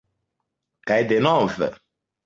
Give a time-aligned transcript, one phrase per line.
[0.91, 1.73] Kaj denove.